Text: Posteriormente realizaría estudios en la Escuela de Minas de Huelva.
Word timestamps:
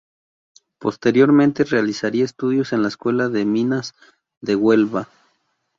Posteriormente 0.79 1.63
realizaría 1.63 2.25
estudios 2.25 2.73
en 2.73 2.81
la 2.81 2.87
Escuela 2.87 3.29
de 3.29 3.45
Minas 3.45 3.93
de 4.41 4.55
Huelva. 4.55 5.07